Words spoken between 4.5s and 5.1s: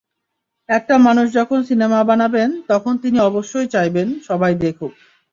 দেখুক।